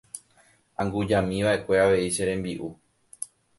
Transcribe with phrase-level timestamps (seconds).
[0.83, 2.67] Angujami va'ekue avei che rembi'u.